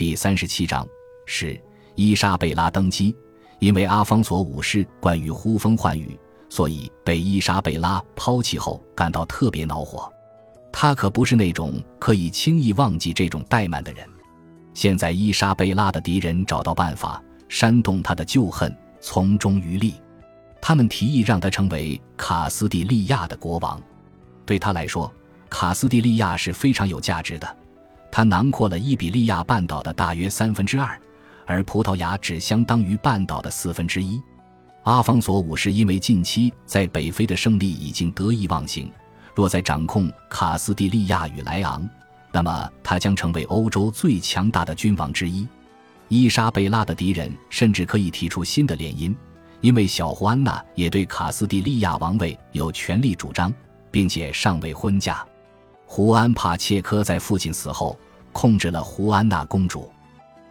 [0.00, 0.88] 第三十七章
[1.26, 1.62] 是
[1.94, 3.14] 伊莎贝拉登基。
[3.58, 10.10] 因为阿方索五世惯于呼风唤雨，所以被伊莎贝拉抛弃后感到特别恼火。
[10.72, 14.02] 他可不是那种可以轻易忘记这种怠慢的人。
[14.72, 19.96] 现在伊莎贝拉的敌人找到办法煽动他的旧恨，从中渔利。
[20.62, 23.78] 他们提议让他成为卡斯蒂利亚的国王。
[24.46, 25.12] 对他来说，
[25.50, 27.56] 卡斯蒂利亚是非常有价值的。
[28.10, 31.00] 他囊括了伊比利亚半岛的大约三分之二。
[31.46, 34.22] 而葡萄牙只相当于半岛的四分之一。
[34.84, 38.88] 阿方索五世因为近期在北非的胜利已经得意忘形，
[39.34, 41.88] 若再掌控卡斯蒂利亚与莱昂，
[42.30, 45.44] 那么他将成为欧洲最强大的君王之一。
[46.06, 49.12] 伊莎贝拉的敌人甚至可以提出新的联姻，
[49.60, 53.52] 因为小胡安娜也对卡斯蒂利亚王位有权利主张，
[53.90, 55.26] 并且尚未婚嫁。
[55.92, 57.98] 胡安帕切科在父亲死后
[58.30, 59.90] 控制了胡安娜公主。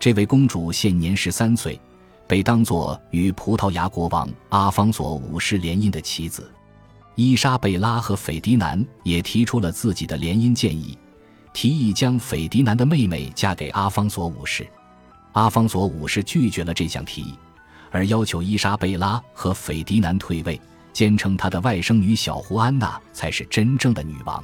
[0.00, 1.78] 这位公主现年十三岁，
[2.26, 6.50] 被当作与葡萄牙国王阿方索五世联姻的棋子。
[7.16, 10.96] 伊莎贝拉和斐迪南也提出了自己的联姻建议，
[11.52, 14.66] 提议将斐迪南的妹妹嫁给阿方索五世。
[15.32, 17.34] 阿方索五世拒绝了这项提议，
[17.90, 20.58] 而要求伊莎贝拉和斐迪南退位，
[20.94, 24.42] 坚称他的外甥女小胡安娜才是真正的女王。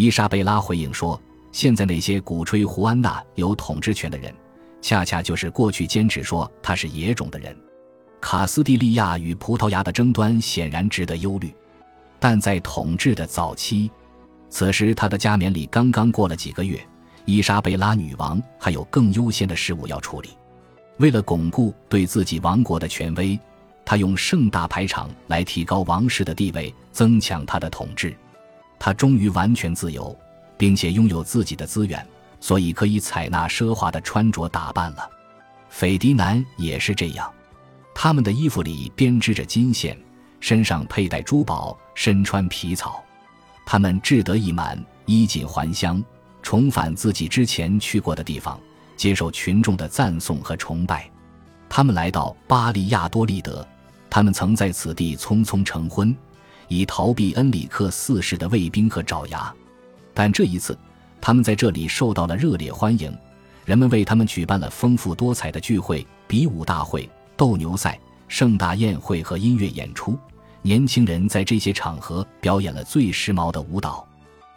[0.00, 1.20] 伊莎贝拉回应说
[1.52, 4.34] ：“现在那些鼓吹胡安娜有统治权的人。”
[4.80, 7.54] 恰恰就是过去坚持说她是野种的人。
[8.18, 11.54] 卡斯蒂利亚与葡萄牙的争端显然值得忧虑，
[12.18, 13.90] 但在统治的早期，
[14.48, 16.80] 此时他的加冕礼刚刚过了几个月，
[17.26, 20.30] 伊莎贝拉女王还有更优先的事务要处理。
[20.96, 23.38] 为了巩固对自己王国的权威，
[23.84, 28.16] 他用盛大排场来提高王室的地位，增强他的统治。
[28.80, 30.18] 他终于完全自由，
[30.58, 32.04] 并且拥有自己的资源。
[32.42, 35.06] 所以可以采纳奢华的穿着打扮了，
[35.68, 37.30] 斐迪南也是这样。
[37.94, 39.94] 他们的衣服里编织着金线，
[40.40, 43.04] 身上佩戴珠宝，身穿皮草。
[43.66, 46.02] 他们志得意满，衣锦还乡，
[46.40, 48.58] 重返自己之前去过的地方，
[48.96, 51.06] 接受群众的赞颂和崇拜。
[51.68, 53.68] 他们来到巴利亚多利德，
[54.08, 56.16] 他们曾在此地匆匆成婚，
[56.70, 59.54] 以逃避恩里克四世的卫兵和爪牙。
[60.14, 60.74] 但这一次。
[61.22, 63.14] 他们在这里受到了热烈欢迎，
[63.66, 70.18] 人们为他们举办了丰富多彩的聚会、比武大会、斗牛赛、盛大宴会和音乐演出。
[70.62, 74.02] 年轻人在这些场合表演了最时髦的舞蹈。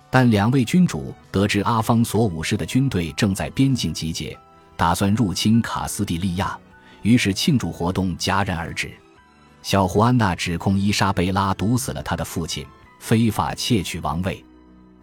[0.10, 4.38] 但两位君主得知阿方索五世的军队正在边境集结，
[4.78, 6.58] 打算入侵卡斯蒂利亚，
[7.02, 8.90] 于是庆祝活动戛然而止。
[9.64, 12.68] 小胡安娜指控伊莎贝拉毒死了他的父亲，
[13.00, 14.44] 非法窃取王位。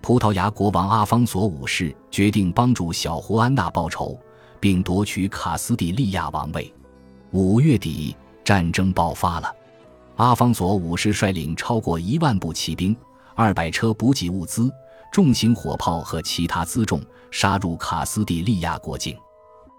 [0.02, 4.18] 葡萄牙国王阿方索五世决定帮助小胡安娜报仇，
[4.60, 6.72] 并夺取卡斯蒂利亚王位。
[7.30, 9.50] 五月底，战争爆发了。
[10.16, 12.94] 阿方索五世率领超过一万部骑兵、
[13.34, 14.70] 二百车补给物资、
[15.10, 19.16] 重型火炮和其他辎重，杀入卡斯蒂利亚国境。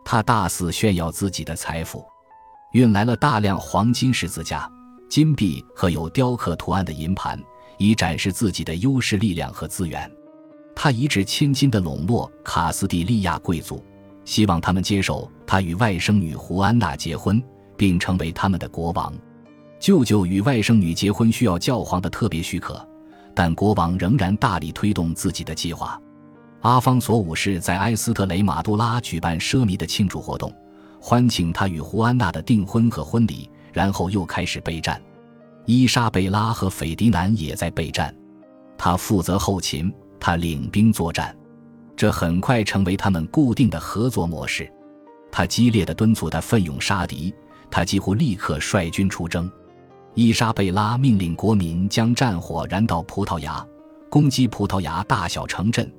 [0.03, 2.03] 他大肆炫耀自己的财富，
[2.71, 4.69] 运来了大量黄金十字架、
[5.09, 7.39] 金币和有雕刻图案的银盘。
[7.77, 10.07] 以展示自己的优势力量和资源，
[10.75, 13.83] 他一掷千金的笼络卡斯蒂利亚贵族，
[14.23, 17.41] 希望他们接受他与外甥女胡安娜结婚，
[17.75, 19.11] 并成为他们的国王。
[19.79, 22.87] 舅舅与外甥女结婚需要教皇的特别许可，
[23.33, 25.99] 但国王仍然大力推动自己的计划。
[26.59, 30.53] 阿方索五世在埃斯特雷马杜拉举办奢靡的庆祝活动，
[31.03, 35.01] 欢庆他与胡安娜的订婚和婚礼，然后又开始备战。
[35.65, 38.15] 伊莎贝拉和斐迪南也在备战，
[38.77, 41.35] 他负责后勤，他领兵作战，
[41.95, 44.71] 这很快成为他们固定的合作模式。
[45.31, 47.33] 他激烈的敦促他奋勇杀敌，
[47.71, 49.51] 他几乎立刻率军出征。
[50.13, 53.65] 伊莎贝拉命令国民将战火燃到葡萄牙，
[54.09, 55.91] 攻击葡萄牙大小城镇，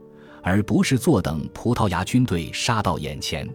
[0.43, 3.49] 而不是坐等葡萄牙军队杀到眼前。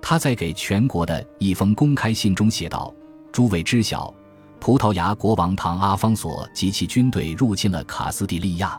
[0.00, 2.92] 他在给全国的一封公开信中写道
[3.32, 4.12] ：“诸位知晓。”
[4.60, 8.78] 葡萄牙国王唐阿方索及其军队入侵了卡斯蒂利亚，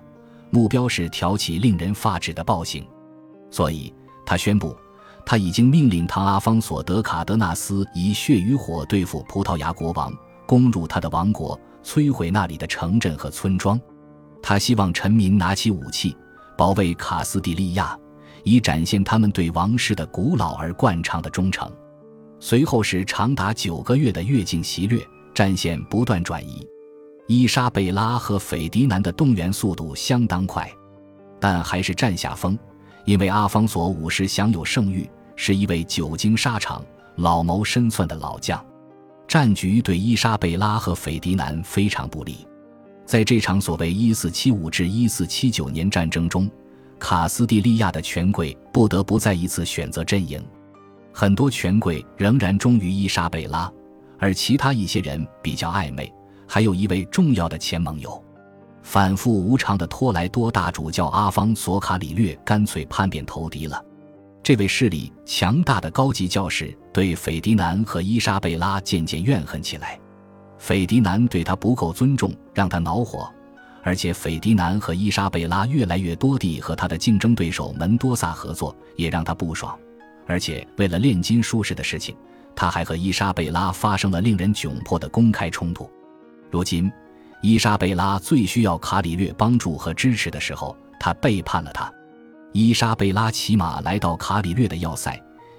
[0.49, 2.85] 目标是挑起令人发指的暴行，
[3.49, 3.93] 所以
[4.25, 4.75] 他宣布，
[5.25, 10.13] 他已经命令唐阿方索德卡德纳斯以血与火对付葡萄牙国王，
[10.45, 13.79] 攻入他的王国，摧毁那里的城镇和村庄。
[14.41, 16.13] 他希望臣民拿起武器，
[16.57, 17.97] 保卫卡斯蒂利亚，
[18.43, 21.71] 以展现他们对王室的古老而惯常的忠诚。
[22.39, 25.05] 随后是长达九个月的越境袭掠。
[25.31, 26.67] 战线不断转移，
[27.25, 30.69] 伊莎贝拉和斐迪南的动员速度相当快，
[31.39, 32.59] 但还是占下风，
[33.05, 36.83] 因为阿方索五世享有盛誉，是一位久经沙场、
[37.15, 38.61] 老谋深算的老将，
[39.29, 42.45] 战局对伊莎贝拉和斐迪南非常不利。
[43.05, 46.51] 在这场所谓1475至1479年战争中，
[46.99, 50.43] 卡斯蒂利亚的权贵不得不再一次选择阵营，
[51.13, 53.71] 很多权贵仍然忠于伊莎贝拉，
[54.19, 56.11] 而其他一些人比较暧昧。
[56.47, 58.21] 还有一位重要的前盟友，
[58.81, 63.83] 反复无常的托莱多大主教阿方索卡里略干脆叛变投敌了。
[64.41, 69.99] 这位势力强大的高级教士对斐迪南和伊莎贝拉渐渐怨恨起来。
[70.57, 73.31] 斐迪南对他不够尊重，让他恼火；
[73.83, 79.77] 而且斐迪南和伊莎贝拉越来越多地和他的竞争对手门多萨合作，也让他不爽。
[80.27, 82.15] 而且为了炼金术士的事情，
[82.55, 85.89] 他还和伊莎贝拉发生了令人窘迫的公开冲突。
[86.51, 86.91] 如今，
[87.41, 91.91] 伊莎贝拉最需要卡里略帮助和支持的时候，他背叛了他。
[92.51, 95.17] 伊莎贝拉骑马来到卡里略的要塞，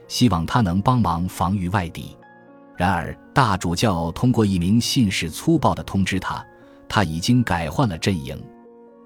[0.08, 2.16] 希望他能帮忙防御外敌。
[2.76, 6.44] 然而，大主教通过一名信使粗暴地通知他，
[6.90, 8.38] 他已经改换了阵营。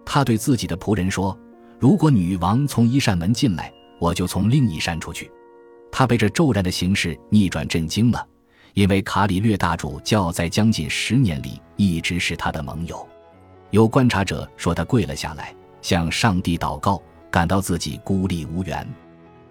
[0.04, 1.38] 他对自己的仆人说
[1.78, 5.30] ：“如果女王从一扇门进来，我就从另一扇出去。”
[5.92, 8.26] 他被这骤然的形势逆转震惊了。
[8.72, 13.06] 因为卡里略大主教在将近十年里一直是他的盟友，
[13.70, 17.00] 有观察者说他跪了下来，向上帝祷告，
[17.30, 18.84] 感到自己孤立无援。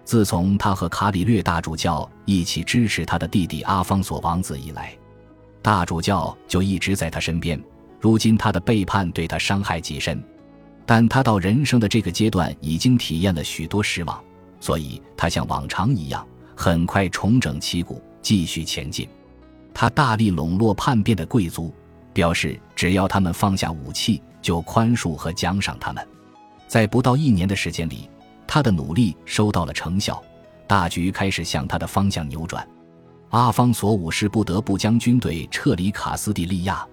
[0.04, 4.94] 自从他和卡里略大主教一起支持他的弟弟阿方索王子以来，
[5.62, 7.58] 大主教就一直在他身边。
[8.04, 10.22] 如今他的背叛对他伤害极深，
[10.84, 14.22] 但他到人生的这个阶段已经体验了许多失望，
[14.60, 16.22] 所以他像往常一样，
[16.54, 18.02] 很快重整旗鼓。
[18.20, 19.08] 继续前进，
[19.72, 21.72] 他大力笼络叛变的贵族，
[22.12, 26.06] 表示只要他们放下武器，就宽恕和奖赏他们。
[26.68, 28.10] 在不到一年的时间里，
[28.46, 30.22] 他的努力收到了成效，
[30.66, 32.68] 大局开始向他的方向扭转。
[33.30, 36.86] 阿方索五世不得不将军队撤离卡斯蒂利亚，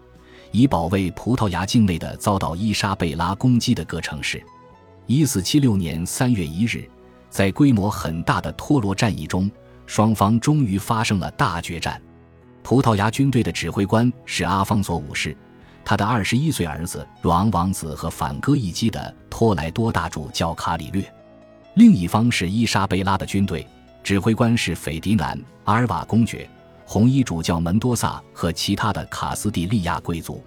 [0.51, 4.43] 以保卫葡萄牙境内的遭到伊莎贝拉攻击的各城市。
[5.07, 6.87] 一四七六年三月一日，
[7.29, 9.49] 在规模很大的托罗战役中。
[9.87, 12.01] 双方终于发生了大决战。
[12.63, 15.35] 葡萄牙军队的指挥官是阿方索五世，
[15.83, 21.03] 他的二十一岁儿子若昂王子和反戈一击的托莱多大主教卡里略。
[21.73, 23.67] 另一方是伊莎贝拉的军队，
[24.01, 26.49] 指挥官是斐迪南、阿尔瓦公爵、
[26.91, 30.43] 红衣主教门多萨和其他的卡斯蒂利亚贵族。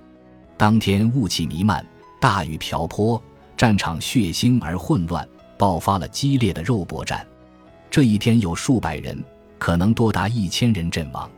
[0.58, 1.82] 当天雾气弥漫，
[2.20, 3.19] 大雨瓢泼，
[3.56, 5.26] 战场血腥而混乱，
[5.56, 7.26] 爆发了激烈的肉搏战。
[7.91, 9.25] 这一天有数百人。
[9.58, 11.31] 可能多达一千人阵亡，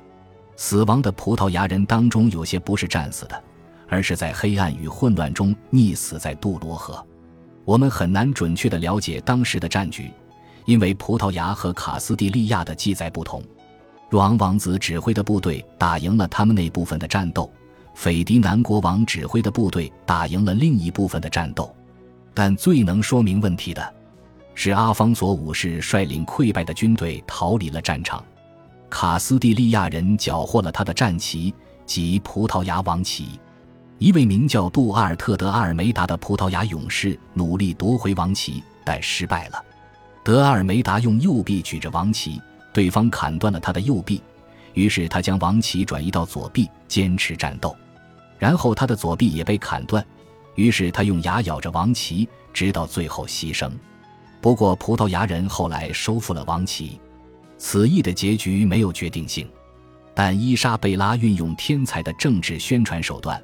[0.57, 3.45] 死亡的葡萄牙人当中，有些不是战死的，
[3.89, 7.01] 而是在黑暗与混乱中溺死在杜罗河。
[7.65, 10.11] 我们很难准确地了解当时的战局，
[10.65, 13.41] 因为葡萄牙和卡斯蒂利亚的记载不同。
[14.09, 17.51] 若昂王子指挥的部队打赢了他们那部分的战斗，
[17.95, 21.75] 斐迪南国王指挥的部队打赢了另一部分的战斗，
[22.33, 23.95] 但最能说明问题的。
[24.55, 28.25] 是阿方索五世率领溃败的军队逃离了战场，
[28.89, 31.53] 卡斯蒂利亚人缴获了他的战旗
[31.85, 33.39] 及葡萄牙王旗。
[33.99, 39.63] 一位名叫杜阿尔特德阿尔梅达的葡萄牙勇士努力夺回王旗，但失败了。
[40.23, 42.41] 德阿尔梅达用右臂举着王旗，
[42.77, 44.21] 对方砍断了他的右臂，
[44.75, 47.75] 于是他将王旗转移到左臂，坚持战斗。
[48.39, 50.05] 然后他的左臂也被砍断，
[50.57, 53.73] 于是他用牙咬着王旗，直到最后牺牲。
[54.43, 57.01] 不过，葡萄牙人后来收复了王旗，
[57.57, 59.49] 此役的结局没有决定性。
[60.15, 63.43] 但伊莎贝拉运用天才的政治宣传手段，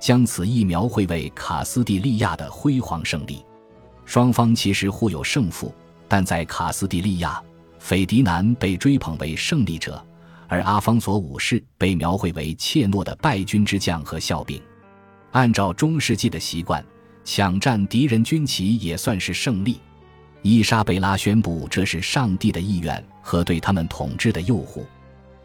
[0.00, 3.44] 将此役描绘为卡斯蒂利亚的辉煌胜利。
[4.06, 5.74] 双方其实互有胜负，
[6.08, 7.38] 但在卡斯蒂利亚，
[7.82, 10.00] 斐迪南被追捧为胜利者，
[10.46, 14.62] 而阿方索五世被描绘为怯懦的败军之将和笑柄。
[15.32, 16.82] 按照中世纪的习惯，
[17.24, 19.80] 抢占敌人军旗也算是胜利。
[20.42, 24.84] 伊莎贝拉宣布，这是上帝的意愿和对他们统治的诱惑。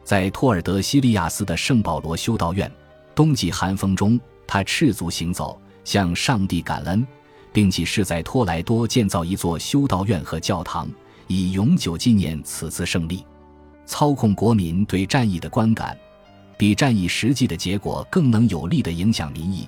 [0.03, 2.71] 在托尔德西利亚斯的圣保罗修道院，
[3.15, 7.05] 冬季寒风中，他赤足行走，向上帝感恩，
[7.51, 10.87] 并且是在托莱多建造一座修道院和教堂，
[11.27, 13.25] 以永久纪念此次胜利。
[13.85, 15.97] 操控国民对战役的观感，
[16.57, 19.67] 比战役实际的结果更能有力地影响民意，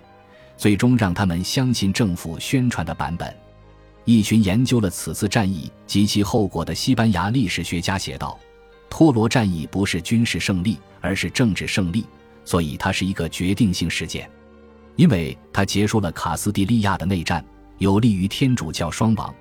[0.58, 3.34] 最终让他们相信政府宣传的版本。
[4.04, 8.38] 一群研究了此次战役及其后果的西班牙历史学家写道
[8.90, 12.06] ：“托罗战役不是军事胜利，而是政治胜利，
[12.44, 14.30] 所以它是一个决定性事件，
[14.96, 17.46] 因为它结束了卡斯蒂利亚的内战，
[17.78, 19.34] 有利于天主教双王。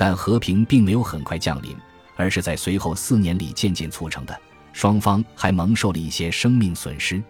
[0.00, 1.76] 但和平并没有很快降临，
[2.16, 4.34] 而是在随后四年里渐渐促成的。
[4.72, 7.22] 双方还蒙受了一些生命损失。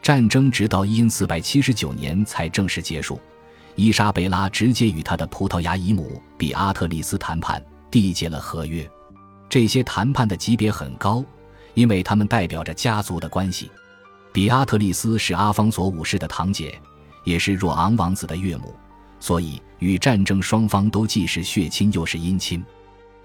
[0.00, 3.20] 战争直到因四百七十九年才正式结束。
[3.74, 8.90] 伊莎贝拉直接与她的葡萄牙姨母比阿特丽斯谈判，缔结了合约。
[9.46, 11.22] 这些谈判的级别很高，
[11.74, 13.70] 因为他们代表着家族的关系。
[14.32, 16.80] 比阿特丽斯是阿方索五世的堂姐，
[17.24, 18.74] 也是若昂王子的岳母，
[19.18, 22.64] 所以与战争双方都既是血亲又是姻亲。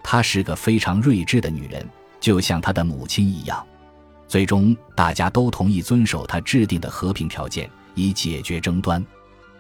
[0.03, 1.87] 她是个非常睿智的女人，
[2.19, 3.65] 就像她的母亲一样。
[4.27, 9.05] 最终，大家都同意遵守她制定的和平条件，以解决争端。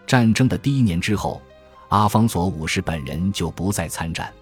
[0.07, 1.41] 战争的第一年之后，
[1.89, 4.33] 阿方索五世本人就不再参战。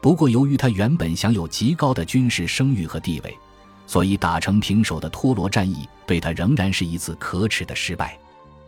[0.00, 3.36] 不过，由于他原本享有极高的军事声誉和地位。
[3.86, 8.18] 所以，打成平手的托罗战役对他仍然是一次可耻的失败。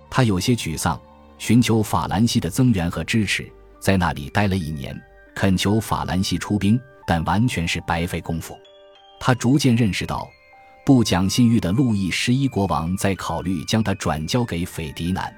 [0.09, 1.01] 他有些沮丧，
[1.39, 5.01] 寻求法兰西的增援和支持，在那里待了一年，
[5.35, 8.59] 恳求法兰西出兵，但完全是白费功夫。
[9.21, 10.29] 他逐渐认识到，
[10.85, 15.33] 不讲信誉的路易十一国王在考虑将他转交给斐迪南。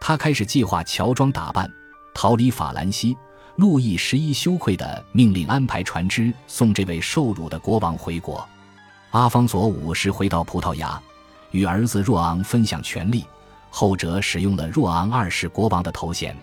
[0.00, 1.70] 他开始计划乔装打扮，
[2.14, 3.16] 逃离法兰西。
[3.56, 8.48] 路易十一羞愧地命令安排船只送这位受辱的国王回国。
[9.10, 11.02] 阿方索五世回到葡萄牙，
[11.50, 13.24] 与儿子若昂分享权力，
[13.70, 16.36] 后者使用了若昂二世国王的头衔。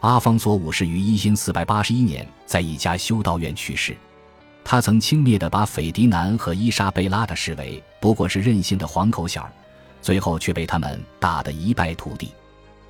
[0.00, 3.96] 阿方索五世于一四四百八十一年在一家修道院去世。
[4.62, 9.52] 他曾轻蔑地把斐迪南和伊莎贝拉的视为不过是任性的黄口小儿，
[10.00, 12.32] 最后却被他们打得一败涂地。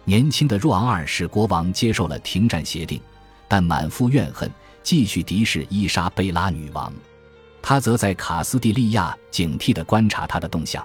[0.04, 3.00] 年轻的若昂二世国王接受了停战协定，
[3.48, 4.50] 但满腹怨恨，
[4.82, 6.92] 继续敌视伊莎贝拉女王。
[7.62, 10.84] 他则在卡斯蒂利亚警惕地观察他的动向。